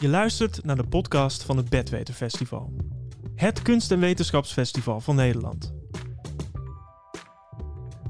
Je 0.00 0.08
luistert 0.08 0.64
naar 0.64 0.76
de 0.76 0.86
podcast 0.86 1.42
van 1.42 1.56
het 1.56 1.68
Bedweter 1.68 2.14
Festival. 2.14 2.72
Het 3.34 3.62
kunst- 3.62 3.90
en 3.90 4.00
wetenschapsfestival 4.00 5.00
van 5.00 5.16
Nederland. 5.16 5.74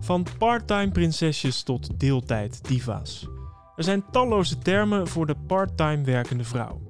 Van 0.01 0.27
parttime 0.39 0.91
prinsesjes 0.91 1.62
tot 1.62 2.01
deeltijd 2.01 2.69
diva's. 2.69 3.29
Er 3.77 3.85
zijn 3.85 4.05
talloze 4.11 4.59
termen 4.59 5.09
voor 5.09 5.27
de 5.27 5.37
parttime 5.47 6.05
werkende 6.05 6.45
vrouw. 6.45 6.83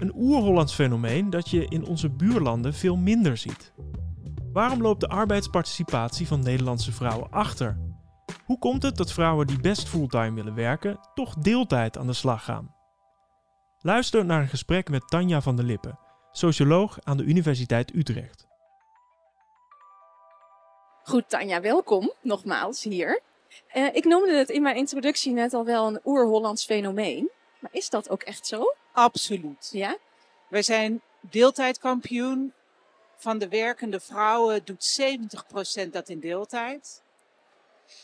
Een 0.00 0.12
oer-Hollands 0.14 0.74
fenomeen 0.74 1.30
dat 1.30 1.50
je 1.50 1.66
in 1.68 1.86
onze 1.86 2.10
buurlanden 2.10 2.74
veel 2.74 2.96
minder 2.96 3.36
ziet. 3.36 3.72
Waarom 4.52 4.82
loopt 4.82 5.00
de 5.00 5.08
arbeidsparticipatie 5.08 6.26
van 6.26 6.42
Nederlandse 6.42 6.92
vrouwen 6.92 7.30
achter? 7.30 7.78
Hoe 8.44 8.58
komt 8.58 8.82
het 8.82 8.96
dat 8.96 9.12
vrouwen 9.12 9.46
die 9.46 9.60
best 9.60 9.88
fulltime 9.88 10.34
willen 10.34 10.54
werken, 10.54 10.98
toch 11.14 11.34
deeltijd 11.34 11.98
aan 11.98 12.06
de 12.06 12.12
slag 12.12 12.44
gaan? 12.44 12.76
Luister 13.82 14.24
naar 14.24 14.40
een 14.40 14.48
gesprek 14.48 14.88
met 14.88 15.08
Tanja 15.08 15.40
van 15.40 15.56
der 15.56 15.64
Lippen, 15.64 15.98
socioloog 16.32 16.98
aan 17.02 17.16
de 17.16 17.22
Universiteit 17.22 17.94
Utrecht. 17.94 18.46
Goed, 21.02 21.28
Tanja, 21.28 21.60
welkom 21.60 22.12
nogmaals 22.20 22.82
hier. 22.82 23.20
Uh, 23.74 23.94
ik 23.94 24.04
noemde 24.04 24.36
het 24.36 24.48
in 24.48 24.62
mijn 24.62 24.76
introductie 24.76 25.32
net 25.32 25.54
al 25.54 25.64
wel 25.64 25.86
een 25.86 26.00
oer-Hollands 26.04 26.64
fenomeen. 26.64 27.30
Maar 27.58 27.70
is 27.72 27.90
dat 27.90 28.10
ook 28.10 28.22
echt 28.22 28.46
zo? 28.46 28.74
Absoluut. 28.92 29.68
Ja? 29.72 29.96
Wij 30.48 30.62
zijn 30.62 31.02
deeltijdkampioen. 31.20 32.52
Van 33.16 33.38
de 33.38 33.48
werkende 33.48 34.00
vrouwen 34.00 34.64
doet 34.64 35.00
70% 35.86 35.90
dat 35.90 36.08
in 36.08 36.20
deeltijd. 36.20 37.02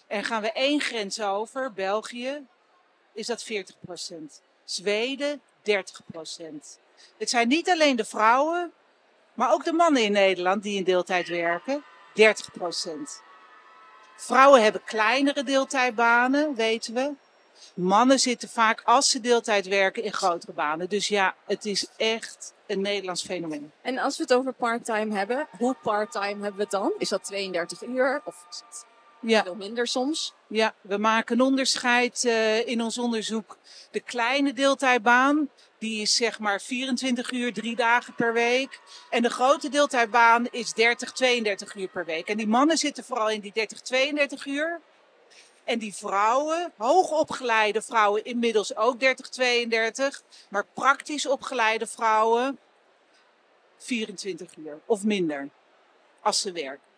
En 0.07 0.25
gaan 0.25 0.43
we 0.43 0.53
één 0.53 0.81
grens 0.81 1.21
over, 1.21 1.73
België, 1.73 2.47
is 3.13 3.27
dat 3.27 3.45
40%. 3.53 3.53
Zweden 4.65 5.41
30%. 5.65 6.79
Het 7.19 7.31
zijn 7.31 7.49
niet 7.49 7.71
alleen 7.71 7.97
de 7.97 8.05
vrouwen, 8.05 8.73
maar 9.35 9.53
ook 9.53 9.65
de 9.65 9.73
mannen 9.73 10.03
in 10.03 10.13
Nederland 10.13 10.63
die 10.63 10.77
in 10.77 10.85
deeltijd 10.85 11.29
werken. 11.29 11.85
30%. 12.15 13.23
Vrouwen 14.17 14.63
hebben 14.63 14.85
kleinere 14.85 15.43
deeltijdbanen, 15.43 16.55
weten 16.55 16.95
we. 16.95 17.13
Mannen 17.75 18.19
zitten 18.19 18.49
vaak, 18.49 18.83
als 18.85 19.11
ze 19.11 19.21
deeltijd 19.21 19.67
werken, 19.67 20.03
in 20.03 20.13
grotere 20.13 20.53
banen. 20.53 20.89
Dus 20.89 21.09
ja, 21.09 21.35
het 21.47 21.65
is 21.65 21.87
echt 21.97 22.55
een 22.67 22.81
Nederlands 22.81 23.23
fenomeen. 23.23 23.73
En 23.83 23.99
als 23.99 24.17
we 24.17 24.23
het 24.23 24.35
over 24.35 24.53
parttime 24.53 25.17
hebben, 25.17 25.49
hoe 25.59 25.77
parttime 25.83 26.25
hebben 26.43 26.55
we 26.55 26.63
het 26.63 26.71
dan? 26.71 26.93
Is 26.99 27.09
dat 27.09 27.25
32 27.25 27.83
uur 27.83 28.23
of 28.25 28.47
is 28.51 28.63
het 28.69 28.85
ja. 29.31 29.43
veel 29.43 29.55
minder 29.55 29.87
soms? 29.87 30.35
Ja, 30.49 30.75
we 30.81 30.99
maken 30.99 31.39
een 31.39 31.47
onderscheid 31.47 32.25
uh, 32.25 32.67
in 32.67 32.83
ons 32.83 32.99
onderzoek. 32.99 33.59
De 33.91 34.01
kleine 34.01 34.53
deeltijdbaan, 34.53 35.51
die 35.79 36.01
is 36.01 36.15
zeg 36.15 36.39
maar 36.39 36.61
24 36.61 37.31
uur, 37.31 37.53
drie 37.53 37.77
dagen 37.77 38.15
per 38.15 38.33
week. 38.33 38.81
En 39.11 39.23
de 39.23 39.31
grote 39.31 39.69
deeltijdbaan 39.69 40.47
is 40.51 40.73
30, 40.73 41.13
32 41.13 41.75
uur 41.75 41.89
per 41.89 42.05
week. 42.05 42.29
En 42.29 42.37
die 42.37 42.47
mannen 42.47 42.79
zitten 42.79 43.05
vooral 43.05 43.31
in 43.31 43.41
die 43.41 43.53
30, 43.53 43.81
32 43.81 44.47
uur. 44.47 44.81
En 45.65 45.79
die 45.79 45.95
vrouwen, 45.95 46.73
hoogopgeleide 46.77 47.83
vrouwen, 47.83 48.25
inmiddels 48.25 48.77
ook 48.77 49.01
30, 49.01 49.29
32. 49.29 50.23
Maar 50.49 50.65
praktisch 50.75 51.27
opgeleide 51.27 51.87
vrouwen, 51.87 52.59
24 53.77 54.57
uur 54.57 54.81
of 54.87 55.05
minder. 55.05 55.49
Als 56.21 56.41
ze 56.41 56.53
werken. 56.53 56.94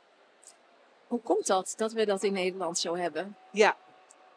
Hoe 1.07 1.21
komt 1.21 1.47
dat, 1.47 1.75
dat 1.77 1.93
we 1.93 2.07
dat 2.07 2.23
in 2.23 2.33
Nederland 2.33 2.79
zo 2.79 2.97
hebben? 2.97 3.37
Ja, 3.51 3.77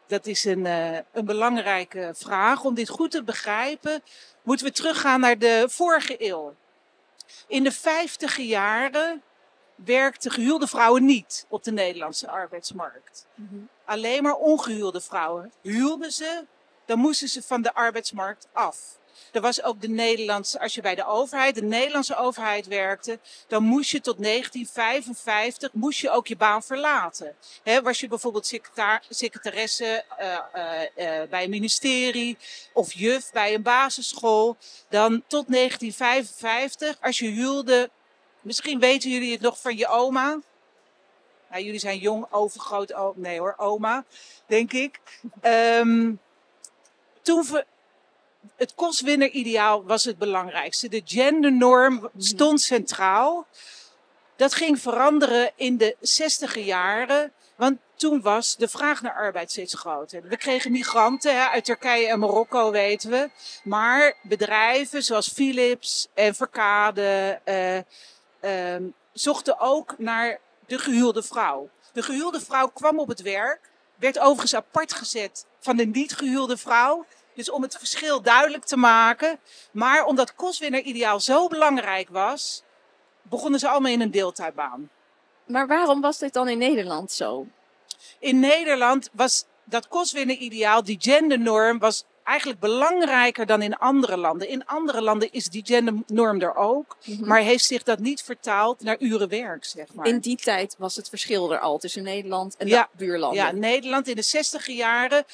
dat 0.06 0.26
is 0.26 0.44
een, 0.44 0.64
uh, 0.64 0.98
een 1.12 1.24
belangrijke 1.24 2.12
vraag. 2.14 2.64
Om 2.64 2.74
dit 2.74 2.88
goed 2.88 3.10
te 3.10 3.22
begrijpen, 3.22 4.02
moeten 4.42 4.66
we 4.66 4.72
teruggaan 4.72 5.20
naar 5.20 5.38
de 5.38 5.64
vorige 5.68 6.14
eeuw. 6.18 6.54
In 7.46 7.62
de 7.62 7.72
vijftige 7.72 8.46
jaren 8.46 9.22
werkten 9.74 10.30
gehuwde 10.30 10.66
vrouwen 10.66 11.04
niet 11.04 11.46
op 11.48 11.62
de 11.64 11.72
Nederlandse 11.72 12.28
arbeidsmarkt. 12.28 13.26
Mm 13.34 13.48
-hmm. 13.50 13.68
Alleen 13.84 14.22
maar 14.22 14.34
ongehuwde 14.34 15.00
vrouwen. 15.00 15.52
Huwden 15.62 16.12
ze, 16.12 16.44
dan 16.90 16.98
moesten 16.98 17.28
ze 17.28 17.42
van 17.42 17.62
de 17.62 17.74
arbeidsmarkt 17.74 18.48
af. 18.52 18.98
Er 19.32 19.40
was 19.40 19.62
ook 19.62 19.80
de 19.80 19.88
Nederlandse, 19.88 20.60
als 20.60 20.74
je 20.74 20.80
bij 20.80 20.94
de 20.94 21.06
overheid, 21.06 21.54
de 21.54 21.62
Nederlandse 21.62 22.16
overheid 22.16 22.66
werkte, 22.66 23.18
dan 23.48 23.62
moest 23.62 23.90
je 23.90 24.00
tot 24.00 24.22
1955 24.22 25.72
moest 25.72 26.00
je 26.00 26.10
ook 26.10 26.26
je 26.26 26.36
baan 26.36 26.62
verlaten. 26.62 27.36
Was 27.82 28.00
je 28.00 28.08
bijvoorbeeld 28.08 28.46
secretar, 28.46 29.02
secretaresse 29.08 30.04
uh, 30.20 30.38
uh, 30.54 31.20
uh, 31.22 31.28
bij 31.28 31.44
een 31.44 31.50
ministerie 31.50 32.38
of 32.72 32.92
juf 32.92 33.32
bij 33.32 33.54
een 33.54 33.62
basisschool, 33.62 34.56
dan 34.88 35.22
tot 35.26 35.44
1955, 35.48 36.96
als 37.00 37.18
je 37.18 37.28
huwde, 37.28 37.90
misschien 38.40 38.80
weten 38.80 39.10
jullie 39.10 39.32
het 39.32 39.40
nog 39.40 39.60
van 39.60 39.76
je 39.76 39.88
oma. 39.88 40.38
Nou, 41.50 41.62
jullie 41.62 41.80
zijn 41.80 41.98
jong, 41.98 42.26
overgroot, 42.30 42.94
oh, 42.94 43.16
nee 43.16 43.38
hoor, 43.38 43.54
oma, 43.56 44.04
denk 44.46 44.72
ik. 44.72 45.00
Um, 45.42 46.20
toen 47.22 47.44
we, 47.44 47.64
het 48.56 48.74
kostwinnerideaal 48.74 49.84
was 49.84 50.04
het 50.04 50.18
belangrijkste. 50.18 50.88
De 50.88 51.02
gendernorm 51.04 52.10
stond 52.18 52.60
centraal. 52.60 53.46
Dat 54.36 54.54
ging 54.54 54.80
veranderen 54.80 55.50
in 55.56 55.76
de 55.76 55.96
zestiger 56.00 56.62
jaren. 56.62 57.32
Want 57.56 57.78
toen 57.94 58.20
was 58.20 58.56
de 58.56 58.68
vraag 58.68 59.02
naar 59.02 59.14
arbeid 59.14 59.50
steeds 59.50 59.74
groter. 59.74 60.22
We 60.22 60.36
kregen 60.36 60.72
migranten 60.72 61.34
hè, 61.36 61.48
uit 61.48 61.64
Turkije 61.64 62.08
en 62.08 62.18
Marokko, 62.18 62.70
weten 62.70 63.10
we. 63.10 63.30
Maar 63.64 64.16
bedrijven 64.22 65.02
zoals 65.02 65.28
Philips 65.28 66.08
en 66.14 66.34
Verkade 66.34 67.40
uh, 67.44 67.76
uh, 68.76 68.88
zochten 69.12 69.58
ook 69.58 69.94
naar 69.98 70.38
de 70.66 70.78
gehuwde 70.78 71.22
vrouw. 71.22 71.68
De 71.92 72.02
gehuwde 72.02 72.40
vrouw 72.40 72.68
kwam 72.68 72.98
op 72.98 73.08
het 73.08 73.22
werk, 73.22 73.70
werd 73.96 74.18
overigens 74.18 74.54
apart 74.54 74.92
gezet 74.92 75.46
van 75.60 75.76
de 75.76 75.86
niet 75.86 76.16
gehuwde 76.16 76.56
vrouw. 76.56 77.06
Dus 77.34 77.50
om 77.50 77.62
het 77.62 77.76
verschil 77.78 78.22
duidelijk 78.22 78.64
te 78.64 78.76
maken. 78.76 79.38
Maar 79.72 80.04
omdat 80.04 80.34
kostwinnerideaal 80.34 81.20
zo 81.20 81.48
belangrijk 81.48 82.08
was, 82.08 82.62
begonnen 83.22 83.60
ze 83.60 83.68
allemaal 83.68 83.92
in 83.92 84.00
een 84.00 84.10
deeltijdbaan. 84.10 84.90
Maar 85.46 85.66
waarom 85.66 86.00
was 86.00 86.18
dit 86.18 86.32
dan 86.32 86.48
in 86.48 86.58
Nederland 86.58 87.12
zo? 87.12 87.46
In 88.18 88.40
Nederland 88.40 89.08
was 89.12 89.44
dat 89.64 89.88
kostwinnerideaal, 89.88 90.84
die 90.84 90.96
gendernorm, 91.00 91.78
was 91.78 92.04
eigenlijk 92.30 92.60
belangrijker 92.60 93.46
dan 93.46 93.62
in 93.62 93.76
andere 93.76 94.16
landen. 94.16 94.48
In 94.48 94.66
andere 94.66 95.02
landen 95.02 95.32
is 95.32 95.48
die 95.48 95.62
gendernorm 95.64 96.40
er 96.40 96.54
ook, 96.54 96.96
mm 97.04 97.16
-hmm. 97.16 97.26
maar 97.26 97.40
heeft 97.40 97.64
zich 97.64 97.82
dat 97.82 97.98
niet 97.98 98.22
vertaald 98.22 98.82
naar 98.82 98.96
uren 98.98 99.28
werk, 99.28 99.64
zeg 99.64 99.94
maar. 99.94 100.06
In 100.06 100.18
die 100.18 100.36
tijd 100.36 100.74
was 100.78 100.96
het 100.96 101.08
verschil 101.08 101.52
er 101.52 101.58
al 101.58 101.78
tussen 101.78 102.02
Nederland 102.02 102.56
en 102.56 102.66
ja, 102.66 102.88
de 102.92 103.04
buurlanden. 103.04 103.38
Ja, 103.38 103.50
Nederland 103.50 104.08
in 104.08 104.16
de 104.16 104.22
60 104.22 104.66
jaren 104.66 105.24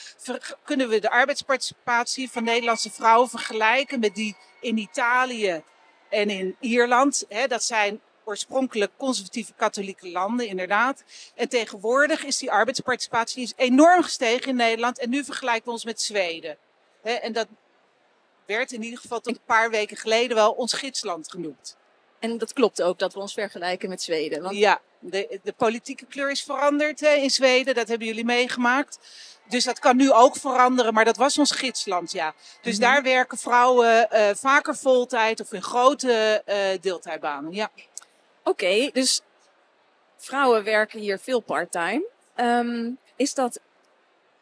kunnen 0.64 0.88
we 0.88 0.98
de 1.00 1.10
arbeidsparticipatie 1.10 2.30
van 2.30 2.44
Nederlandse 2.44 2.90
vrouwen 2.90 3.28
vergelijken 3.28 4.00
met 4.00 4.14
die 4.14 4.36
in 4.60 4.78
Italië 4.78 5.62
en 6.08 6.30
in 6.30 6.56
Ierland. 6.60 7.24
Hè, 7.28 7.46
dat 7.46 7.64
zijn 7.64 8.00
oorspronkelijk 8.24 8.92
conservatieve 8.96 9.52
katholieke 9.56 10.10
landen, 10.10 10.48
inderdaad. 10.48 11.02
En 11.34 11.48
tegenwoordig 11.48 12.24
is 12.24 12.38
die 12.38 12.50
arbeidsparticipatie 12.50 13.52
enorm 13.56 14.02
gestegen 14.02 14.48
in 14.48 14.56
Nederland. 14.56 14.98
En 14.98 15.10
nu 15.10 15.24
vergelijken 15.24 15.64
we 15.64 15.70
ons 15.70 15.84
met 15.84 16.00
Zweden. 16.00 16.56
En 17.14 17.32
dat 17.32 17.46
werd 18.46 18.72
in 18.72 18.82
ieder 18.82 18.98
geval 18.98 19.20
tot 19.20 19.34
een 19.34 19.44
paar 19.44 19.70
weken 19.70 19.96
geleden 19.96 20.36
wel 20.36 20.52
ons 20.52 20.72
gidsland 20.72 21.30
genoemd. 21.30 21.76
En 22.18 22.38
dat 22.38 22.52
klopt 22.52 22.82
ook, 22.82 22.98
dat 22.98 23.14
we 23.14 23.20
ons 23.20 23.32
vergelijken 23.32 23.88
met 23.88 24.02
Zweden. 24.02 24.42
Want... 24.42 24.56
Ja, 24.56 24.80
de, 24.98 25.40
de, 25.42 25.52
politieke 25.52 26.06
kleur 26.06 26.30
is 26.30 26.42
veranderd 26.42 27.00
hè, 27.00 27.14
in 27.14 27.30
Zweden, 27.30 27.74
dat 27.74 27.88
hebben 27.88 28.06
jullie 28.06 28.24
meegemaakt. 28.24 28.98
Dus 29.48 29.64
dat 29.64 29.78
kan 29.78 29.96
nu 29.96 30.12
ook 30.12 30.36
veranderen, 30.36 30.94
maar 30.94 31.04
dat 31.04 31.16
was 31.16 31.38
ons 31.38 31.50
gidsland, 31.50 32.12
ja. 32.12 32.34
Dus 32.62 32.76
mm 32.76 32.82
-hmm. 32.82 32.92
daar 32.92 33.02
werken 33.02 33.38
vrouwen 33.38 34.08
uh, 34.12 34.30
vaker 34.34 34.76
voltijd 34.76 35.40
of 35.40 35.52
in 35.52 35.62
grote 35.62 36.42
uh, 36.46 36.56
deeltijdbanen, 36.80 37.52
ja. 37.52 37.70
Oké, 37.74 38.64
okay, 38.64 38.90
dus 38.92 39.20
vrouwen 40.16 40.64
werken 40.64 41.00
hier 41.00 41.18
veel 41.18 41.40
parttime. 41.40 42.06
Um, 42.36 42.98
is 43.16 43.34
dat 43.34 43.60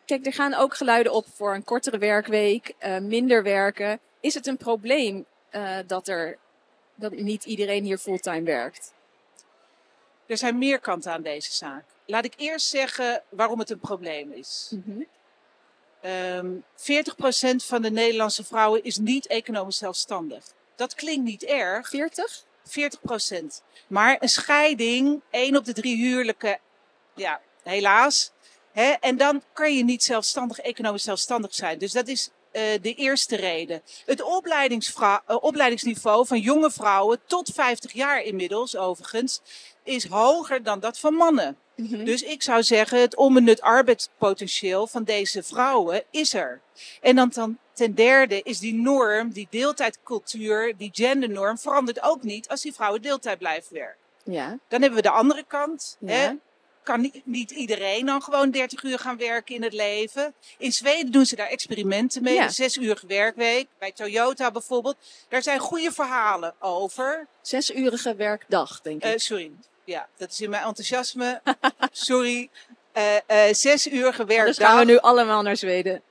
Kijk, 0.05 0.27
er 0.27 0.33
gaan 0.33 0.55
ook 0.55 0.77
geluiden 0.77 1.13
op 1.13 1.27
voor 1.35 1.55
een 1.55 1.65
kortere 1.65 1.99
werkweek, 1.99 2.75
uh, 2.81 2.99
minder 2.99 3.43
werken. 3.43 4.01
Is 4.21 4.35
het 4.35 4.47
een 4.47 4.57
probleem 4.57 5.25
uh, 5.53 5.79
dat, 5.87 6.09
er, 6.09 6.39
dat 6.95 7.13
niet 7.13 7.45
iedereen 7.45 7.85
hier 7.85 7.99
fulltime 7.99 8.43
werkt? 8.43 8.93
Er 10.27 10.37
zijn 10.37 10.59
meer 10.59 10.79
kanten 10.79 11.13
aan 11.13 11.23
deze 11.23 11.53
zaak. 11.53 11.85
Laat 12.07 12.25
ik 12.25 12.35
eerst 12.37 12.67
zeggen 12.67 13.23
waarom 13.29 13.59
het 13.59 13.71
een 13.71 13.79
probleem 13.79 14.33
is. 14.33 14.71
Mm 14.71 14.83
-hmm. 14.87 16.11
um, 16.11 16.65
40% 16.77 17.57
van 17.57 17.83
de 17.83 17.91
Nederlandse 17.91 18.45
vrouwen 18.45 18.85
is 18.85 18.97
niet 18.97 19.27
economisch 19.27 19.79
zelfstandig. 19.79 20.45
Dat 20.75 20.95
klinkt 20.95 21.25
niet 21.25 21.45
erg. 21.45 21.89
40? 21.89 22.45
40%. 22.65 23.45
Maar 23.87 24.17
een 24.21 24.29
scheiding, 24.29 25.21
één 25.31 25.57
op 25.57 25.65
de 25.65 25.73
drie 25.73 25.97
huwelijken, 25.97 26.59
ja, 27.15 27.41
helaas, 27.63 28.33
He, 28.75 28.91
en 29.01 29.17
dan 29.17 29.43
kan 29.53 29.77
je 29.77 29.85
niet 29.85 30.05
zelfstandig, 30.05 30.59
economisch 30.59 31.03
zelfstandig 31.03 31.55
zijn. 31.55 31.79
Dus 31.79 31.93
dat 31.93 32.09
is 32.09 32.31
eh, 32.51 32.63
de 32.81 32.95
eerste 32.95 33.37
reden. 33.37 33.83
Het 34.07 34.23
opleidingsvra- 34.23 35.23
eh, 35.27 35.37
opleidingsniveau 35.41 36.27
van 36.27 36.41
jonge 36.41 36.71
vrouwen 36.71 37.21
tot 37.27 37.51
50 37.55 37.93
jaar 37.93 38.23
inmiddels, 38.23 38.77
overigens, 38.77 39.41
is 39.83 40.07
hoger 40.09 40.63
dan 40.63 40.81
dat 40.81 40.99
van 40.99 41.15
mannen. 41.15 41.57
Mhm. 41.77 42.05
Dus 42.05 42.23
ik 42.23 42.43
zou 42.43 42.63
zeggen, 42.63 43.01
het 43.01 43.17
onbenut 43.17 43.61
arbeidspotentieel 43.61 44.87
van 44.87 45.05
deze 45.05 45.43
vrouwen 45.43 46.03
is 46.11 46.35
er. 46.35 46.61
En 47.01 47.17
dan, 47.17 47.31
dan 47.35 47.59
ten 47.73 47.95
derde 47.95 48.43
is 48.43 48.59
die 48.59 48.75
norm, 48.75 49.33
die 49.33 49.47
deeltijdcultuur, 49.51 50.77
die 50.77 50.91
gendernorm, 50.93 51.59
verandert 51.59 52.03
ook 52.03 52.23
niet 52.23 52.49
als 52.49 52.61
die 52.61 52.75
vrouwen 52.75 53.03
deeltijd 53.03 53.39
blijven 53.39 53.75
werken. 53.75 54.03
Ja. 54.25 54.59
Dan 54.69 54.81
hebben 54.81 54.99
we 54.99 55.03
de 55.03 55.11
andere 55.11 55.45
kant. 55.47 55.97
Ja. 56.01 56.13
Hè? 56.13 56.33
Kan 56.85 57.13
niet, 57.25 57.51
iedereen 57.51 58.07
dan 58.07 58.23
gewoon 58.23 58.51
30 58.51 58.83
uur 58.83 58.99
gaan 58.99 59.17
werken 59.17 59.55
in 59.55 59.63
het 59.63 59.73
leven. 59.73 60.35
In 60.59 60.73
Zweden 60.73 61.13
doen 61.13 61.27
ze 61.27 61.37
daar 61.37 61.47
experimenten 61.47 62.23
mee. 62.23 62.35
Ja. 62.35 62.45
Een 62.45 62.51
zes-urige 62.51 63.07
werkweek. 63.07 63.67
Bij 63.79 63.93
Toyota 63.93 64.51
bijvoorbeeld. 64.51 64.97
Daar 65.29 65.43
zijn 65.43 65.59
goede 65.59 65.93
verhalen 65.93 66.55
over. 66.59 67.27
Zesurige 67.43 68.15
werkdag, 68.15 68.81
denk 68.81 69.05
ik. 69.05 69.13
Eh, 69.13 69.19
sorry. 69.19 69.51
Ja, 69.85 70.09
dat 70.17 70.31
is 70.31 70.41
in 70.41 70.51
mijn 70.51 70.65
enthousiasme. 70.65 71.41
sorry. 71.93 72.51
Eh 72.93 73.17
eh 73.27 73.55
zes-urige 73.55 74.25
werkdag. 74.25 74.57
dus 74.57 74.67
gaan 74.67 74.79
we 74.79 74.85
nu 74.85 74.99
allemaal 74.99 75.43
naar 75.43 75.57
Zweden. 75.57 76.03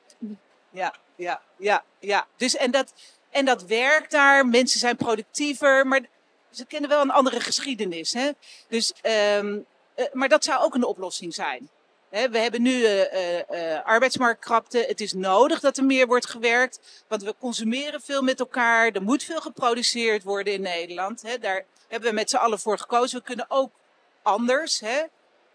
Ja, 0.70 0.94
ja, 1.16 1.42
ja, 1.58 1.84
ja. 2.00 2.28
Dus 2.38 2.56
en 2.56 2.72
dat, 2.72 2.94
en 3.30 3.46
dat 3.46 3.64
werkt 3.66 4.12
daar. 4.12 4.48
Mensen 4.48 4.80
zijn 4.80 4.96
productiever, 4.96 5.88
maar 5.88 6.02
ze 6.52 6.66
kennen 6.66 6.90
wel 6.90 7.02
een 7.02 7.12
andere 7.12 7.40
geschiedenis. 7.40 8.14
Hè? 8.14 8.30
Dus, 8.68 8.94
ehm, 9.02 9.60
eh, 9.96 10.06
maar 10.14 10.30
dat 10.30 10.44
zou 10.44 10.64
ook 10.64 10.76
een 10.76 10.84
oplossing 10.84 11.34
zijn. 11.34 11.70
We 12.10 12.38
hebben 12.38 12.62
nu 12.62 12.84
eh, 12.86 13.84
arbeidsmarktkrapte. 13.84 14.86
Het 14.88 15.02
is 15.02 15.14
nodig 15.14 15.60
dat 15.60 15.78
er 15.78 15.84
meer 15.84 16.08
wordt 16.08 16.30
gewerkt. 16.30 17.04
Want 17.08 17.24
we 17.24 17.36
consumeren 17.40 18.02
veel 18.02 18.22
met 18.22 18.40
elkaar. 18.40 18.92
Er 18.92 19.02
moet 19.02 19.24
veel 19.24 19.42
geproduceerd 19.42 20.24
worden 20.24 20.54
in 20.54 20.62
Nederland. 20.62 21.42
Daar 21.42 21.66
hebben 21.88 22.10
we 22.10 22.16
met 22.16 22.30
z'n 22.30 22.36
allen 22.36 22.60
voor 22.60 22.78
gekozen. 22.78 23.18
We 23.18 23.24
kunnen 23.24 23.46
ook 23.48 23.72
anders. 24.22 24.82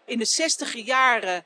In 0.05 0.17
de 0.17 0.25
zestiger 0.25 0.79
jaren 0.79 1.45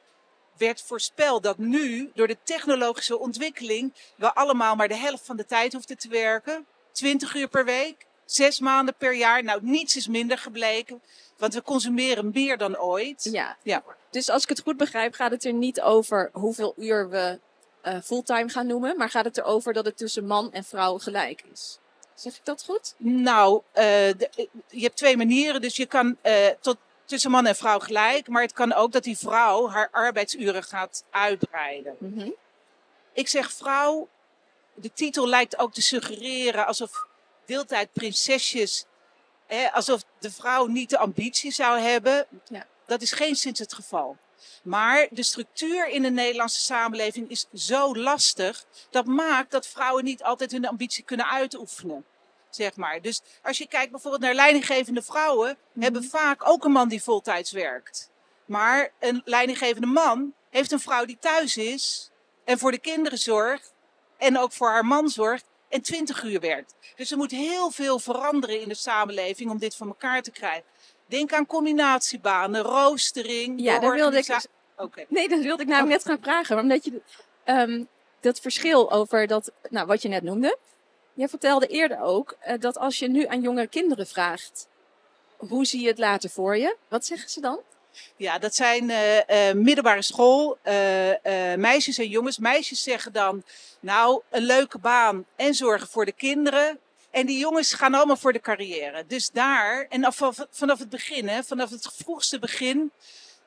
werd 0.58 0.82
voorspeld 0.82 1.44
dat 1.44 1.58
nu, 1.58 2.12
door 2.14 2.28
de 2.28 2.38
technologische 2.44 3.20
ontwikkeling, 3.20 3.94
we 4.16 4.34
allemaal 4.34 4.76
maar 4.76 4.88
de 4.88 4.96
helft 4.96 5.26
van 5.26 5.38
de 5.38 5.46
tijd 5.46 5.74
hoefden 5.74 5.98
te 5.98 6.08
werken. 6.08 6.66
20 6.92 7.36
uur 7.36 7.48
per 7.48 7.66
week, 7.66 8.06
zes 8.26 8.60
maanden 8.60 8.96
per 8.98 9.14
jaar. 9.16 9.44
Nou, 9.44 9.60
niets 9.64 9.96
is 9.96 10.08
minder 10.08 10.38
gebleken, 10.38 11.02
want 11.38 11.54
we 11.54 11.62
consumeren 11.62 12.30
meer 12.34 12.58
dan 12.58 12.78
ooit. 12.80 13.24
Ja. 13.32 13.58
Ja. 13.64 13.84
Dus 14.10 14.30
als 14.30 14.44
ik 14.44 14.50
het 14.50 14.62
goed 14.62 14.78
begrijp, 14.78 15.14
gaat 15.14 15.32
het 15.32 15.46
er 15.46 15.54
niet 15.54 15.82
over 15.82 16.30
hoeveel 16.34 16.74
uur 16.78 17.10
we 17.10 17.40
eh, 17.82 17.98
fulltime 18.04 18.50
gaan 18.50 18.68
noemen, 18.68 18.98
maar 18.98 19.10
gaat 19.10 19.26
het 19.26 19.38
erover 19.38 19.74
dat 19.74 19.86
het 19.86 19.98
tussen 19.98 20.26
man 20.26 20.52
en 20.54 20.64
vrouw 20.64 20.98
gelijk 20.98 21.44
is. 21.52 21.78
Zeg 22.14 22.36
ik 22.36 22.46
dat 22.46 22.64
goed? 22.64 22.94
Nou, 22.98 23.62
eh, 23.72 23.84
de- 23.84 24.50
je 24.70 24.82
hebt 24.84 24.98
twee 24.98 25.18
manieren. 25.18 25.62
Dus 25.62 25.76
je 25.76 25.86
kan 25.86 26.18
eh, 26.22 26.48
tot, 26.60 26.78
tussen 27.06 27.32
man 27.32 27.46
en 27.46 27.56
vrouw 27.56 27.80
gelijk, 27.80 28.28
maar 28.28 28.42
het 28.42 28.54
kan 28.54 28.74
ook 28.74 28.92
dat 28.92 29.04
die 29.04 29.18
vrouw 29.18 29.70
haar 29.70 29.90
arbeidsuren 29.92 30.64
gaat 30.64 31.04
uitbreiden. 31.10 31.96
Mhm. 32.00 32.30
Ik 33.14 33.28
zeg 33.28 33.52
vrouw, 33.52 34.08
de 34.74 34.94
titel 34.94 35.28
lijkt 35.28 35.58
ook 35.60 35.74
te 35.74 35.82
suggereren 35.82 36.66
alsof 36.66 37.08
deeltijdprinsesjes, 37.46 38.86
hè, 39.48 39.72
alsof 39.72 40.04
de 40.20 40.32
vrouw 40.32 40.66
niet 40.66 40.90
de 40.90 40.98
ambitie 40.98 41.52
zou 41.52 41.80
hebben. 41.80 42.28
Ja. 42.50 42.68
Dat 42.86 43.02
is 43.02 43.12
geen 43.12 43.36
sinds 43.36 43.60
het 43.60 43.74
geval. 43.74 44.18
Maar 44.64 45.08
de 45.12 45.24
structuur 45.24 45.88
in 45.88 46.02
de 46.02 46.10
Nederlandse 46.10 46.62
samenleving 46.62 47.30
is 47.30 47.48
zo 47.54 47.96
lastig, 47.96 48.66
dat 48.90 49.06
maakt 49.06 49.52
dat 49.52 49.68
vrouwen 49.68 50.04
niet 50.04 50.24
altijd 50.24 50.52
hun 50.52 50.68
ambitie 50.68 51.04
kunnen 51.04 51.30
uitoefenen. 51.30 52.06
Zeg 52.50 52.76
maar. 52.76 53.02
Dus 53.02 53.22
als 53.42 53.58
je 53.58 53.68
kijkt 53.68 53.92
bijvoorbeeld 53.92 54.22
naar 54.24 54.34
leidinggevende 54.34 55.02
vrouwen, 55.02 55.58
hebben 55.80 56.04
vaak 56.04 56.48
ook 56.48 56.64
een 56.64 56.72
man 56.72 56.88
die 56.88 57.04
voltijds 57.04 57.52
werkt. 57.52 58.12
Maar 58.46 58.92
een 59.00 59.22
leidinggevende 59.26 59.88
man 59.88 60.34
heeft 60.50 60.72
een 60.72 60.80
vrouw 60.80 61.06
die 61.06 61.18
thuis 61.20 61.58
is 61.58 62.12
en 62.46 62.60
voor 62.60 62.72
de 62.72 62.78
kinderen 62.78 63.18
zorgt 63.18 63.74
en 64.18 64.38
ook 64.38 64.52
voor 64.52 64.70
haar 64.70 64.86
man 64.86 65.10
zorgt 65.10 65.46
en 65.74 65.82
20 65.82 66.24
uur 66.24 66.40
werkt. 66.40 66.76
Dus 66.96 67.12
er 67.12 67.18
moet 67.18 67.32
heel 67.32 67.72
veel 67.72 68.00
veranderen 68.00 68.62
in 68.62 68.68
de 68.68 68.76
samenleving 68.76 69.50
om 69.52 69.58
dit 69.58 69.76
voor 69.76 69.88
elkaar 69.88 70.22
te 70.22 70.32
krijgen. 70.32 70.64
Denk 71.06 71.34
aan 71.34 71.46
combinatiebanen, 71.46 72.62
roostering. 72.62 73.62
Ja, 73.62 73.80
daar 73.80 73.92
wilde 73.92 74.18
ik. 74.18 74.24
organisa- 74.24 74.48
Oké. 74.78 75.06
Nee, 75.08 75.30
dat 75.30 75.42
wilde 75.42 75.62
ik 75.64 75.68
namelijk 75.70 75.94
net 75.96 76.06
gaan 76.06 76.24
vragen. 76.24 76.56
Maar 76.56 76.64
Omdat 76.64 76.86
je 76.86 77.02
ehm, 77.44 77.84
dat 78.20 78.40
verschil 78.40 78.92
over 78.92 79.28
dat, 79.28 79.52
nou, 79.70 79.88
wat 79.88 80.02
je 80.02 80.08
net 80.10 80.24
noemde. 80.24 80.58
Jij 81.14 81.28
vertelde 81.30 81.68
eerder 81.68 82.02
ook 82.02 82.36
eh, 82.40 82.60
dat 82.60 82.78
als 82.78 83.00
je 83.00 83.08
nu 83.10 83.26
aan 83.26 83.42
jonge 83.42 83.68
kinderen 83.68 84.08
vraagt. 84.08 84.68
Hoe 85.38 85.66
zie 85.66 85.82
je 85.82 85.88
het 85.88 85.98
later 85.98 86.30
voor 86.30 86.58
je? 86.58 86.76
Wat 86.88 87.06
zeggen 87.06 87.30
ze 87.30 87.42
dan? 87.42 87.60
Ja, 88.16 88.40
dat 88.40 88.56
zijn 88.56 88.90
eh, 88.90 89.50
eh, 89.50 89.56
middelbare 89.56 90.02
school, 90.02 90.58
eh, 90.62 91.56
meisjes 91.56 91.98
en 91.98 92.08
jongens. 92.10 92.38
Meisjes 92.38 92.84
zeggen 92.84 93.14
dan, 93.14 93.44
nou, 93.80 94.22
een 94.30 94.44
leuke 94.44 94.78
baan 94.78 95.26
en 95.36 95.54
zorgen 95.54 95.88
voor 95.88 96.06
de 96.06 96.12
kinderen. 96.12 96.80
En 97.12 97.26
die 97.26 97.38
jongens 97.38 97.74
gaan 97.74 97.94
allemaal 97.94 98.18
voor 98.18 98.34
de 98.34 98.40
carrière. 98.40 99.06
Dus 99.08 99.30
daar, 99.30 99.86
en 99.90 100.04
af- 100.04 100.46
vanaf, 100.52 100.80
het 100.80 100.90
begin, 100.90 101.28
hè, 101.28 101.44
vanaf 101.44 101.70
het 101.70 101.90
vroegste 101.96 102.40
begin. 102.40 102.92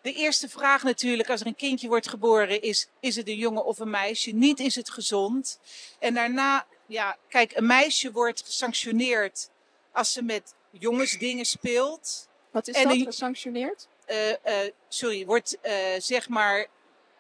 De 0.03 0.13
eerste 0.13 0.49
vraag 0.49 0.83
natuurlijk, 0.83 1.31
als 1.31 1.41
er 1.41 1.47
een 1.47 1.55
kindje 1.55 1.89
wordt 1.89 2.09
geboren, 2.09 2.63
is: 2.63 2.89
is 3.01 3.17
het 3.17 3.29
een 3.29 3.37
jongen 3.37 3.65
of 3.65 3.79
een 3.79 3.91
meisje? 3.91 4.31
Niet 4.31 4.61
is 4.61 4.75
het 4.75 4.91
gezond. 4.91 5.59
En 5.99 6.15
daarna, 6.15 6.67
ja, 6.87 7.17
kijk, 7.29 7.57
een 7.57 7.67
meisje 7.67 8.13
wordt 8.13 8.43
gesanctioneerd 8.45 9.51
als 9.93 10.13
ze 10.13 10.23
met 10.23 10.55
jongens 10.71 11.19
dingen 11.19 11.45
speelt 11.45 12.29
Wat 12.51 12.69
is 12.69 12.75
En 12.75 12.89
dat 12.89 13.03
gesanctioneerd? 13.03 13.89
Eh, 14.07 14.31
eh, 14.31 14.73
sorry, 14.89 15.27
wordt 15.27 15.61
eh, 15.61 15.75
zeg 15.99 16.29
maar 16.29 16.67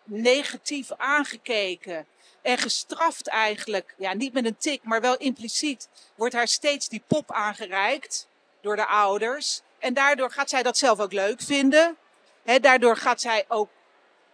negatief 0.04 0.92
aangekeken 0.96 2.06
en 2.42 2.58
gestraft 2.58 3.28
eigenlijk. 3.28 3.94
Ja, 3.96 4.14
niet 4.14 4.32
met 4.32 4.44
een 4.44 4.56
tik, 4.56 4.82
maar 4.82 5.00
wel 5.00 5.16
impliciet. 5.16 5.88
Wordt 6.14 6.34
haar 6.34 6.48
steeds 6.48 6.88
die 6.88 7.02
pop 7.06 7.32
aangereikt 7.32 8.28
door 8.60 8.76
de 8.76 8.86
ouders. 8.86 9.60
En 9.78 9.94
daardoor 9.94 10.30
gaat 10.30 10.50
zij 10.50 10.62
dat 10.62 10.78
zelf 10.78 11.00
ook 11.00 11.12
leuk 11.12 11.40
vinden. 11.40 11.96
Hè, 12.44 12.60
daardoor 12.60 12.96
gaat 12.96 13.20
zij 13.20 13.44
ook 13.48 13.68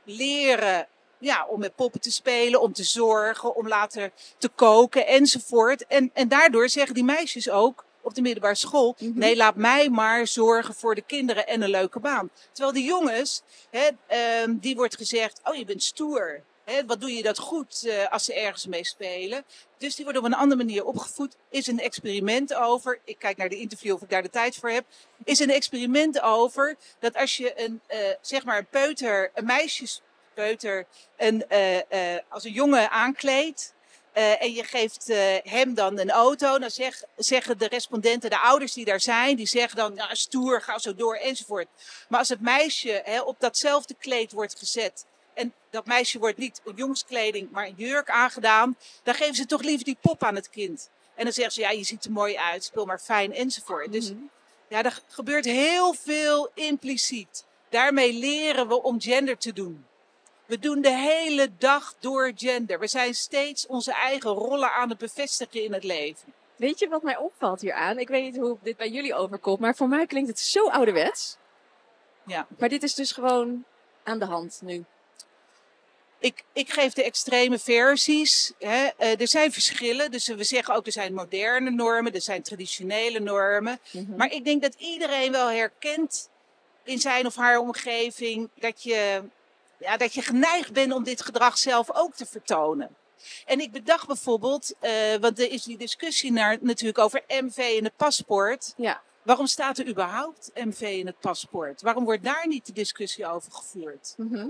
leren 0.05 0.89
ja, 1.19 1.47
om 1.47 1.61
met 1.61 1.75
poppen 1.75 2.01
te 2.01 2.13
spelen, 2.13 2.61
om 2.61 2.73
te 2.73 2.85
zorgen, 2.85 3.57
om 3.57 3.69
later 3.69 4.11
te 4.39 4.49
koken 4.49 5.07
enzovoort. 5.07 5.87
En, 5.87 6.11
en 6.13 6.29
daardoor 6.29 6.69
zeggen 6.69 6.95
die 6.95 7.05
meisjes 7.05 7.51
ook 7.51 7.85
op 8.03 8.15
de 8.15 8.23
middelbare 8.23 8.55
school: 8.55 8.97
Mhm. 8.99 9.19
nee, 9.19 9.37
laat 9.37 9.57
mij 9.57 9.89
maar 9.89 10.27
zorgen 10.27 10.75
voor 10.75 10.95
de 10.95 11.03
kinderen 11.03 11.47
en 11.47 11.63
een 11.63 11.71
leuke 11.71 12.01
baan. 12.01 12.31
Terwijl 12.53 12.75
die 12.75 12.85
jongens, 12.85 13.43
hè, 13.71 13.89
ehm, 14.07 14.57
die 14.59 14.77
wordt 14.77 14.97
gezegd: 14.97 15.41
oh, 15.45 15.55
je 15.55 15.65
bent 15.65 15.83
stoer. 15.83 16.43
Hè, 16.65 16.85
wat 16.87 17.01
doe 17.01 17.13
je 17.13 17.23
dat 17.23 17.39
goed 17.39 17.87
eh, 17.87 18.13
als 18.13 18.25
ze 18.25 18.35
ergens 18.35 18.67
mee 18.67 18.85
spelen? 18.85 19.45
Dus 19.79 19.95
die 19.95 20.05
worden 20.05 20.23
op 20.23 20.29
een 20.29 20.37
andere 20.39 20.65
manier 20.65 20.85
opgevoed. 20.85 21.37
Is 21.51 21.67
een 21.67 21.81
experiment 21.81 22.55
over. 22.55 22.99
Ik 23.05 23.19
kijk 23.19 23.37
naar 23.37 23.49
de 23.49 23.59
interview 23.59 23.95
of 23.95 24.03
ik 24.03 24.11
daar 24.11 24.23
de 24.23 24.31
tijd 24.31 24.57
voor 24.57 24.71
heb. 24.71 24.85
Is 25.25 25.39
een 25.39 25.51
experiment 25.51 26.21
over 26.21 26.77
dat 26.99 27.17
als 27.17 27.37
je 27.37 27.63
een, 27.65 27.81
eh, 27.87 27.99
zeg 28.21 28.45
maar 28.45 28.59
een 28.59 28.67
peuter, 28.71 29.31
een 29.35 29.45
meisjespeuter, 29.45 30.87
een, 31.17 31.49
eh, 31.49 32.19
als 32.29 32.45
een 32.45 32.53
jongen 32.53 32.91
aankleedt. 32.91 33.75
Eh, 34.13 34.43
en 34.43 34.53
je 34.53 34.65
geeft 34.65 35.09
eh, 35.09 35.37
hem 35.43 35.75
dan 35.75 35.99
een 35.99 36.11
auto. 36.11 36.59
Dan 36.59 36.71
zeg, 36.71 37.03
zeggen 37.17 37.59
de 37.59 37.69
respondenten, 37.69 38.31
de 38.31 38.39
ouders 38.39 38.73
die 38.73 38.85
daar 38.85 39.01
zijn, 39.01 39.37
die 39.37 39.47
zeggen 39.47 39.77
dan 39.77 39.95
nou, 39.95 40.17
stoer, 40.17 40.63
ga 40.63 40.79
zo 40.79 40.95
door 40.95 41.15
enzovoort. 41.17 41.69
Maar 42.09 42.19
als 42.19 42.29
het 42.29 42.41
meisje 42.41 43.03
hè, 43.05 43.21
op 43.21 43.37
datzelfde 43.41 43.95
kleed 43.99 44.33
wordt 44.33 44.59
gezet. 44.59 45.05
En 45.35 45.55
dat 45.71 45.87
meisje 45.87 46.19
wordt 46.19 46.39
niet 46.39 46.61
een 46.65 46.75
jongenskleding, 46.77 47.51
maar 47.51 47.67
een 47.67 47.75
jurk 47.77 48.11
aangedaan. 48.11 48.77
Dan 49.03 49.15
geven 49.15 49.35
ze 49.35 49.47
toch 49.47 49.63
liever 49.63 49.85
die 49.85 49.97
pop 50.01 50.25
aan 50.25 50.35
het 50.35 50.51
kind. 50.51 50.91
En 51.15 51.25
dan 51.25 51.33
zeggen 51.33 51.53
ze, 51.55 51.61
ja, 51.61 51.71
je 51.71 51.85
ziet 51.85 52.05
er 52.05 52.13
mooi 52.13 52.37
uit, 52.37 52.65
speel 52.65 52.85
maar 52.85 52.99
fijn 52.99 53.35
enzovoort. 53.35 53.93
Dus 53.93 54.11
Mhm. 54.11 54.23
ja, 54.69 54.83
er 54.83 55.01
gebeurt 55.09 55.45
heel 55.45 55.95
veel 55.95 56.51
impliciet. 56.55 57.45
Daarmee 57.69 58.13
leren 58.13 58.69
we 58.69 58.83
om 58.83 59.01
gender 59.01 59.39
te 59.39 59.53
doen. 59.53 59.87
We 60.53 60.59
doen 60.59 60.81
de 60.81 60.97
hele 60.97 61.51
dag 61.59 61.95
door 61.99 62.33
gender. 62.35 62.79
We 62.79 62.87
zijn 62.87 63.15
steeds 63.15 63.67
onze 63.67 63.93
eigen 63.93 64.31
rollen 64.31 64.73
aan 64.73 64.89
het 64.89 64.99
bevestigen 64.99 65.65
in 65.65 65.73
het 65.73 65.85
leven. 65.85 66.33
Weet 66.57 66.79
je 66.79 66.89
wat 66.89 67.03
mij 67.03 67.17
opvalt 67.17 67.61
hieraan? 67.61 67.99
Ik 67.99 68.09
weet 68.09 68.23
niet 68.23 68.37
hoe 68.37 68.57
dit 68.63 68.77
bij 68.77 68.89
jullie 68.89 69.15
overkomt, 69.15 69.59
maar 69.61 69.77
voor 69.77 69.89
mij 69.89 70.07
klinkt 70.07 70.29
het 70.29 70.39
zo 70.39 70.69
ouderwets. 70.69 71.37
Ja. 72.27 72.47
Maar 72.59 72.69
dit 72.69 72.83
is 72.83 72.95
dus 72.95 73.13
gewoon 73.13 73.65
aan 74.03 74.19
de 74.19 74.25
hand 74.25 74.61
nu. 74.65 74.85
Ik, 76.19 76.45
ik 76.53 76.73
geef 76.73 76.93
de 76.93 77.05
extreme 77.05 77.59
versies. 77.59 78.53
Hè. 78.59 78.89
Eh, 78.97 79.21
er 79.21 79.29
zijn 79.29 79.53
verschillen. 79.53 80.11
Dus 80.11 80.29
we 80.29 80.45
zeggen 80.45 80.75
ook 80.75 80.87
er 80.87 80.93
zijn 80.93 81.15
moderne 81.15 81.71
normen, 81.71 82.15
er 82.15 82.23
zijn 82.23 82.43
traditionele 82.43 83.21
normen. 83.21 83.79
Mhm. 83.93 84.17
Maar 84.17 84.33
ik 84.33 84.45
denk 84.45 84.63
dat 84.63 84.75
iedereen 84.79 85.33
wel 85.33 85.49
herkent 85.49 86.31
in 86.85 86.99
zijn 86.99 87.27
of 87.27 87.37
haar 87.37 87.59
omgeving 87.59 88.51
dat 88.55 88.83
je, 88.83 89.23
ja, 89.83 89.97
dat 89.97 90.15
je 90.15 90.23
geneigd 90.23 90.73
bent 90.73 90.93
om 90.93 91.05
dit 91.05 91.23
gedrag 91.23 91.59
zelf 91.59 91.91
ook 91.93 92.15
te 92.15 92.27
vertonen. 92.27 92.97
En 93.47 93.61
ik 93.61 93.73
bedacht 93.73 94.07
bijvoorbeeld, 94.07 94.75
eh, 94.81 95.15
want 95.21 95.39
er 95.39 95.51
is 95.51 95.63
die 95.63 95.77
discussie 95.77 96.33
naar, 96.33 96.59
natuurlijk 96.61 96.99
over 96.99 97.23
MV 97.29 97.57
in 97.57 97.85
het 97.85 97.97
paspoort. 97.97 98.75
Ja. 98.77 99.03
Waarom 99.23 99.47
staat 99.47 99.79
er 99.79 99.89
überhaupt 99.89 100.51
MV 100.55 100.81
in 100.81 101.07
het 101.07 101.21
paspoort? 101.21 101.83
Waarom 101.83 102.05
wordt 102.05 102.25
daar 102.25 102.47
niet 102.47 102.67
de 102.67 102.73
discussie 102.73 103.27
over 103.27 103.53
gevoerd? 103.53 104.15
Mhm. 104.17 104.49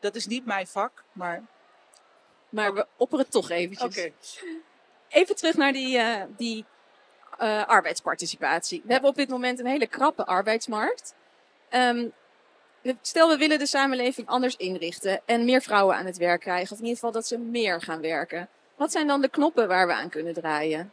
Dat 0.00 0.14
is 0.14 0.26
niet 0.26 0.46
mijn 0.46 0.66
vak, 0.66 1.04
maar. 1.12 1.42
Maar 2.48 2.74
we 2.74 2.86
opperen 2.96 3.24
het 3.24 3.32
toch 3.32 3.50
eventjes. 3.50 4.42
Even 5.08 5.36
terug 5.36 5.56
naar 5.56 5.72
die, 5.72 5.98
eh, 5.98 6.24
die 6.36 6.64
eh, 7.38 7.66
arbeidsparticipatie. 7.66 8.82
We 8.84 8.92
hebben 8.92 9.10
op 9.10 9.16
dit 9.16 9.28
moment 9.28 9.58
een 9.58 9.66
hele 9.66 9.86
krappe 9.86 10.26
arbeidsmarkt. 10.26 11.14
Ehm, 11.68 12.08
stel, 13.02 13.28
we 13.28 13.36
willen 13.36 13.58
de 13.58 13.66
samenleving 13.66 14.28
anders 14.28 14.56
inrichten 14.56 15.20
en 15.26 15.44
meer 15.44 15.62
vrouwen 15.62 15.96
aan 15.96 16.06
het 16.06 16.16
werk 16.16 16.40
krijgen. 16.40 16.72
Of 16.72 16.78
in 16.78 16.84
ieder 16.84 16.94
geval 16.94 17.12
dat 17.12 17.26
ze 17.26 17.38
meer 17.38 17.82
gaan 17.82 18.00
werken. 18.00 18.48
Wat 18.76 18.92
zijn 18.92 19.06
dan 19.06 19.20
de 19.20 19.28
knoppen 19.28 19.68
waar 19.68 19.86
we 19.86 19.92
aan 19.92 20.08
kunnen 20.08 20.34
draaien? 20.34 20.92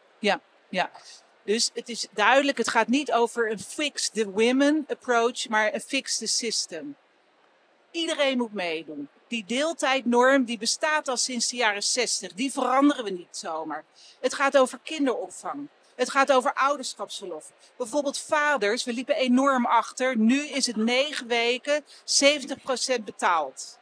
Ja, 0.69 0.91
dus 1.43 1.71
het 1.73 1.89
is 1.89 2.07
duidelijk, 2.13 2.57
het 2.57 2.69
gaat 2.69 2.87
niet 2.87 3.11
over 3.11 3.51
een 3.51 3.59
fix 3.59 4.09
the 4.09 4.31
women 4.31 4.85
approach, 4.87 5.47
maar 5.47 5.73
een 5.73 5.81
fix 5.81 6.17
the 6.17 6.27
system. 6.27 6.95
Iedereen 7.91 8.37
moet 8.37 8.53
meedoen. 8.53 9.09
Die 9.27 9.45
deeltijdnorm 9.45 10.43
die 10.43 10.57
bestaat 10.57 11.07
al 11.07 11.17
sinds 11.17 11.49
de 11.49 11.55
jaren 11.55 11.83
60, 11.83 12.33
die 12.33 12.51
veranderen 12.51 13.03
we 13.03 13.09
niet 13.09 13.37
zomaar. 13.37 13.83
Het 14.19 14.33
gaat 14.33 14.57
over 14.57 14.79
kinderopvang. 14.83 15.67
Het 15.99 16.09
gaat 16.09 16.31
over 16.31 16.53
ouderschapsverlof. 16.53 17.51
Bijvoorbeeld 17.77 18.17
vaders, 18.17 18.83
we 18.83 18.93
liepen 18.93 19.15
enorm 19.15 19.65
achter. 19.65 20.17
Nu 20.17 20.47
is 20.47 20.65
het 20.65 20.75
negen 20.75 21.27
weken, 21.27 21.83
70% 22.03 23.03
betaald. 23.05 23.77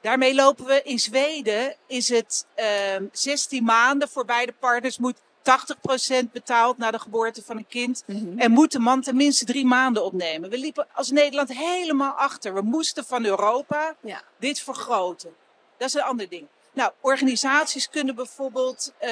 Daarmee 0.00 0.34
lopen 0.34 0.64
we 0.64 0.82
in 0.82 0.98
Zweden, 0.98 1.76
is 1.86 2.08
het 2.08 2.46
ehm 2.54 3.04
16 3.12 3.64
maanden 3.64 4.08
voor 4.08 4.24
beide 4.24 4.52
partners, 4.52 4.98
moet 4.98 5.16
80% 5.42 6.30
betaald 6.32 6.78
na 6.78 6.90
de 6.90 6.98
geboorte 6.98 7.42
van 7.42 7.56
een 7.56 7.66
kind. 7.66 8.04
En 8.36 8.50
moet 8.50 8.72
de 8.72 8.78
man 8.78 9.00
tenminste 9.02 9.44
drie 9.44 9.66
maanden 9.66 10.04
opnemen. 10.04 10.50
We 10.50 10.58
liepen 10.58 10.86
als 10.92 11.10
Nederland 11.10 11.52
helemaal 11.52 12.12
achter. 12.12 12.54
We 12.54 12.62
moesten 12.62 13.04
van 13.04 13.24
Europa 13.24 13.96
Ja. 14.00 14.22
dit 14.38 14.60
vergroten. 14.60 15.34
Dat 15.76 15.88
is 15.88 15.94
een 15.94 16.02
ander 16.02 16.28
ding. 16.28 16.46
Nou, 16.72 16.92
organisaties 17.00 17.88
kunnen 17.88 18.14
bijvoorbeeld 18.14 18.92
eh, 18.98 19.10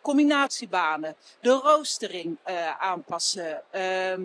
combinatiebanen, 0.00 1.16
de 1.40 1.50
roostering 1.50 2.38
eh, 2.42 2.80
aanpassen. 2.80 3.62
ehm, 3.70 4.22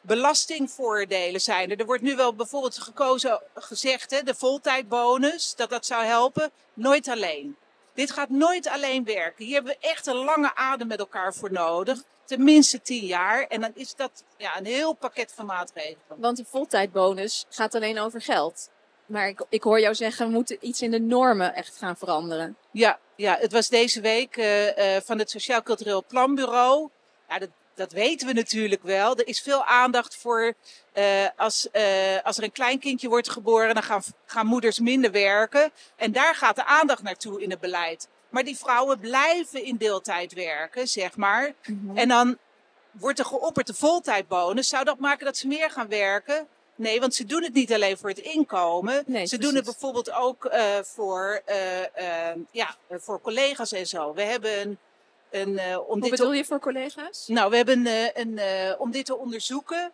belastingvoordelen 0.00 1.40
zijn 1.40 1.70
er. 1.70 1.78
Er 1.78 1.86
wordt 1.86 2.02
nu 2.02 2.16
wel 2.16 2.34
bijvoorbeeld 2.34 2.78
gekozen, 2.78 3.42
gezegd, 3.54 4.10
hè, 4.10 4.22
de 4.22 4.34
voltijdbonus, 4.34 5.54
dat 5.54 5.70
dat 5.70 5.86
zou 5.86 6.04
helpen. 6.04 6.50
Nooit 6.74 7.08
alleen. 7.08 7.56
Dit 7.94 8.10
gaat 8.10 8.28
nooit 8.28 8.68
alleen 8.68 9.04
werken. 9.04 9.44
Hier 9.44 9.54
hebben 9.54 9.72
we 9.72 9.88
echt 9.88 10.06
een 10.06 10.16
lange 10.16 10.54
adem 10.54 10.86
met 10.86 10.98
elkaar 10.98 11.34
voor 11.34 11.52
nodig. 11.52 12.02
Tenminste 12.24 12.82
tien 12.82 13.06
jaar. 13.06 13.42
En 13.42 13.60
dan 13.60 13.70
is 13.74 13.94
dat 13.94 14.24
ja, 14.36 14.58
een 14.58 14.66
heel 14.66 14.92
pakket 14.92 15.32
van 15.34 15.46
maatregelen. 15.46 16.00
Want 16.16 16.36
de 16.36 16.44
voltijdbonus 16.44 17.46
gaat 17.48 17.74
alleen 17.74 17.98
over 17.98 18.22
geld. 18.22 18.70
Maar 19.06 19.28
ik, 19.28 19.44
ik 19.48 19.62
hoor 19.62 19.80
jou 19.80 19.94
zeggen, 19.94 20.26
we 20.26 20.32
moeten 20.32 20.56
iets 20.60 20.82
in 20.82 20.90
de 20.90 21.00
normen 21.00 21.54
echt 21.54 21.76
gaan 21.76 21.96
veranderen. 21.96 22.56
Ja, 22.70 22.98
ja 23.16 23.36
het 23.40 23.52
was 23.52 23.68
deze 23.68 24.00
week 24.00 24.36
eh, 24.36 24.96
eh, 24.96 25.02
van 25.02 25.18
het 25.18 25.30
Sociaal 25.30 25.62
Cultureel 25.62 26.04
Planbureau. 26.04 26.88
Ja, 27.28 27.38
dat, 27.38 27.48
dat 27.74 27.92
weten 27.92 28.26
we 28.26 28.32
natuurlijk 28.32 28.82
wel. 28.82 29.16
Er 29.16 29.26
is 29.26 29.40
veel 29.40 29.64
aandacht 29.64 30.16
voor 30.16 30.54
eh, 30.92 31.26
als, 31.36 31.68
als 32.22 32.36
er 32.36 32.42
een 32.42 32.52
kleinkindje 32.52 33.08
wordt 33.08 33.30
geboren, 33.30 33.74
dan 33.74 33.82
gaan, 33.82 34.02
gaan 34.26 34.46
moeders 34.46 34.78
minder 34.78 35.10
werken. 35.10 35.70
En 35.96 36.12
daar 36.12 36.34
gaat 36.34 36.56
de 36.56 36.64
aandacht 36.64 37.02
naartoe 37.02 37.42
in 37.42 37.50
het 37.50 37.60
beleid. 37.60 38.08
Maar 38.28 38.44
die 38.44 38.56
vrouwen 38.56 38.98
blijven 38.98 39.64
in 39.64 39.76
deeltijd 39.76 40.32
werken, 40.32 40.88
zeg 40.88 41.16
maar. 41.16 41.52
En 41.94 42.08
dan 42.08 42.38
wordt 42.90 43.18
er 43.18 43.24
geopperd 43.24 43.66
de 43.66 43.74
voltijdbonus. 43.74 44.68
Zou 44.68 44.84
dat 44.84 44.98
maken 44.98 45.24
dat 45.24 45.36
ze 45.36 45.46
meer 45.46 45.70
gaan 45.70 45.88
werken? 45.88 46.48
Nee, 46.76 47.00
want 47.00 47.14
ze 47.14 47.24
doen 47.24 47.42
het 47.42 47.54
niet 47.54 47.72
alleen 47.72 47.98
voor 47.98 48.08
het 48.08 48.18
inkomen. 48.18 49.02
Nee, 49.06 49.26
ze 49.26 49.38
doen 49.38 49.54
het 49.54 49.64
bijvoorbeeld 49.64 50.12
ook 50.12 50.44
eh, 50.44 50.78
voor, 50.82 51.42
eh, 51.44 52.30
eh, 52.30 52.36
ja, 52.50 52.76
voor 52.90 53.20
collega's 53.20 53.72
en 53.72 53.86
zo. 53.86 54.14
We 54.14 54.22
hebben 54.22 54.60
een. 54.60 54.78
een 55.30 55.58
eh, 55.58 55.78
om 55.78 55.84
Hoe 55.86 56.00
dit 56.00 56.10
bedoel 56.10 56.30
te, 56.30 56.36
je 56.36 56.44
voor 56.44 56.58
collega's? 56.60 57.26
nou, 57.26 57.50
we 57.50 57.56
hebben 57.56 57.86
een, 57.86 58.38
een, 58.38 58.78
om 58.78 58.90
dit 58.90 59.06
te 59.06 59.16
onderzoeken. 59.16 59.92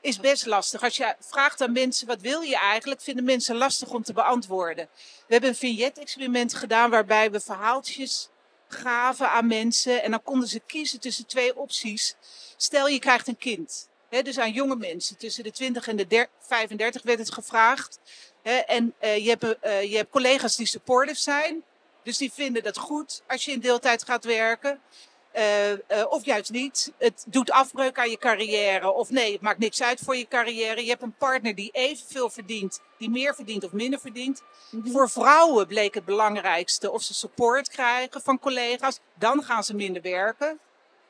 Is 0.00 0.20
best 0.20 0.46
lastig. 0.46 0.82
Als 0.82 0.96
je 0.96 1.14
vraagt 1.20 1.60
aan 1.60 1.72
mensen 1.72 2.06
wat 2.06 2.20
wil 2.20 2.40
je 2.40 2.56
eigenlijk, 2.56 3.00
vinden 3.00 3.24
mensen 3.24 3.56
lastig 3.56 3.90
om 3.90 4.02
te 4.02 4.12
beantwoorden. 4.12 4.88
We 5.26 5.32
hebben 5.32 5.50
een 5.50 5.56
vignet-experiment 5.56 6.54
gedaan 6.54 6.90
waarbij 6.90 7.30
we 7.30 7.40
verhaaltjes 7.40 8.28
gaven 8.68 9.30
aan 9.30 9.46
mensen. 9.46 10.02
En 10.02 10.10
dan 10.10 10.22
konden 10.22 10.48
ze 10.48 10.60
kiezen 10.66 11.00
tussen 11.00 11.26
twee 11.26 11.56
opties. 11.56 12.14
Stel 12.56 12.88
je 12.88 12.98
krijgt 12.98 13.28
een 13.28 13.38
kind. 13.38 13.88
Hè, 14.16 14.22
dus 14.22 14.38
aan 14.38 14.52
jonge 14.52 14.76
mensen 14.76 15.16
tussen 15.16 15.44
de 15.44 15.50
20 15.50 15.88
en 15.88 15.96
de 15.96 16.06
der- 16.06 16.28
35 16.40 17.02
werd 17.02 17.18
het 17.18 17.32
gevraagd. 17.32 17.98
En 18.66 18.94
eh, 18.98 19.24
je, 19.24 19.28
hebt, 19.28 19.58
eh, 19.60 19.82
je 19.82 19.96
hebt 19.96 20.10
collega's 20.10 20.56
die 20.56 20.66
supportive 20.66 21.20
zijn. 21.20 21.62
Dus 22.02 22.16
die 22.16 22.32
vinden 22.32 22.62
dat 22.62 22.78
goed 22.78 23.22
als 23.26 23.44
je 23.44 23.52
in 23.52 23.60
deeltijd 23.60 24.04
gaat 24.04 24.24
werken. 24.24 24.80
Eh, 25.32 25.72
of 26.08 26.24
juist 26.24 26.50
niet. 26.50 26.92
Het 26.98 27.24
doet 27.26 27.50
afbreuk 27.50 27.98
aan 27.98 28.10
je 28.10 28.18
carrière. 28.18 28.92
Of 28.92 29.10
nee, 29.10 29.32
het 29.32 29.40
maakt 29.40 29.58
niks 29.58 29.82
uit 29.82 30.00
voor 30.00 30.16
je 30.16 30.28
carrière. 30.28 30.82
Je 30.82 30.90
hebt 30.90 31.02
een 31.02 31.16
partner 31.16 31.54
die 31.54 31.70
evenveel 31.72 32.30
verdient, 32.30 32.80
die 32.98 33.10
meer 33.10 33.34
verdient 33.34 33.64
of 33.64 33.72
minder 33.72 34.00
verdient. 34.00 34.42
Voor 34.84 35.10
vrouwen 35.10 35.66
bleek 35.66 35.94
het 35.94 36.04
belangrijkste 36.04 36.90
of 36.90 37.02
ze 37.02 37.14
support 37.14 37.68
krijgen 37.68 38.22
van 38.22 38.38
collega's. 38.38 38.98
Dan 39.14 39.42
gaan 39.42 39.64
ze 39.64 39.74
minder 39.74 40.02
werken. 40.02 40.60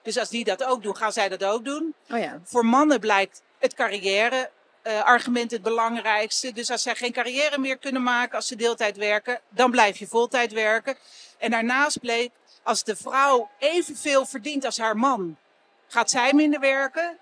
Dus 0.07 0.19
als 0.19 0.29
die 0.29 0.45
dat 0.45 0.65
ook 0.65 0.83
doen, 0.83 0.97
gaan 0.97 1.13
zij 1.13 1.29
dat 1.29 1.45
ook 1.45 1.65
doen. 1.65 1.95
Oh 2.11 2.19
ja. 2.19 2.41
Voor 2.45 2.67
mannen 2.67 3.01
blijkt 3.01 3.43
het 3.59 3.75
carrière 3.75 4.51
eh, 4.83 5.03
argument 5.03 5.51
het 5.51 5.63
belangrijkste. 5.63 6.53
Dus 6.53 6.71
als 6.71 6.83
zij 6.83 6.95
geen 6.95 7.13
carrière 7.13 7.59
meer 7.59 7.79
kunnen 7.79 8.03
maken 8.03 8.37
als 8.37 8.47
ze 8.47 8.57
deeltijd 8.57 8.97
werken, 8.97 9.41
dan 9.49 9.71
blijf 9.71 9.97
je 9.97 10.07
voltijd 10.07 10.53
werken. 10.53 10.97
En 11.39 11.51
daarnaast 11.51 12.01
bleek, 12.01 12.31
als 12.63 12.85
de 12.85 12.97
vrouw 12.97 13.51
evenveel 13.59 14.27
verdient 14.27 14.65
als 14.65 14.79
haar 14.79 14.97
man, 14.97 15.37
gaat 15.89 16.11
zij 16.11 16.33
minder 16.33 16.61
werken. 16.61 17.19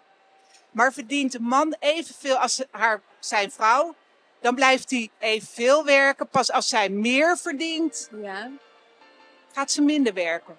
Maar 0.71 0.93
verdient 0.93 1.33
de 1.33 1.41
man 1.41 1.77
evenveel 1.79 2.37
als 2.37 2.63
haar, 2.71 3.01
zijn 3.19 3.51
vrouw, 3.51 3.95
dan 4.41 4.55
blijft 4.55 4.91
hij 4.91 5.11
evenveel 5.19 5.85
werken. 5.85 6.29
Pas 6.29 6.53
als 6.53 6.69
zij 6.69 6.89
meer 6.89 7.39
verdient, 7.39 8.09
Ja. 8.23 8.51
gaat 9.53 9.71
ze 9.71 9.83
minder 9.83 10.15
werken. 10.15 10.59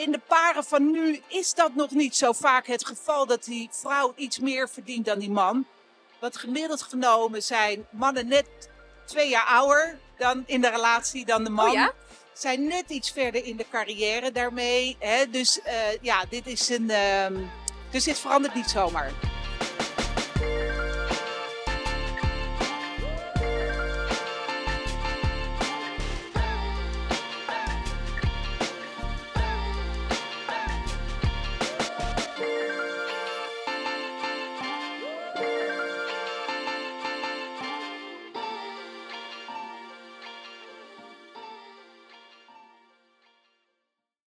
In 0.00 0.12
de 0.12 0.20
paren 0.26 0.64
van 0.64 0.90
nu 0.90 1.22
is 1.26 1.54
dat 1.54 1.74
nog 1.74 1.90
niet 1.90 2.16
zo 2.16 2.32
vaak 2.32 2.66
het 2.66 2.86
geval 2.86 3.26
dat 3.26 3.44
die 3.44 3.68
vrouw 3.72 4.12
iets 4.16 4.38
meer 4.38 4.68
verdient 4.68 5.04
dan 5.04 5.18
die 5.18 5.30
man. 5.30 5.66
Want 6.18 6.36
gemiddeld 6.36 6.82
genomen 6.82 7.42
zijn 7.42 7.86
mannen 7.90 8.28
net 8.28 8.46
twee 9.06 9.28
jaar 9.28 9.44
ouder 9.46 9.98
dan 10.18 10.42
in 10.46 10.60
de 10.60 10.68
relatie 10.68 11.24
dan 11.24 11.44
de 11.44 11.50
man. 11.50 11.68
Oh 11.68 11.72
ja? 11.72 11.92
Zijn 12.32 12.66
net 12.66 12.90
iets 12.90 13.10
verder 13.10 13.44
in 13.44 13.56
de 13.56 13.66
carrière 13.70 14.32
daarmee. 14.32 14.96
Hè? 14.98 15.30
Dus 15.30 15.62
eh, 15.62 15.74
ja, 16.00 16.24
dit 16.30 16.46
is 16.46 16.68
een. 16.68 16.90
ehm, 16.90 17.34
dus 17.90 18.04
dit 18.04 18.18
verandert 18.18 18.54
niet 18.54 18.70
zomaar. 18.70 19.12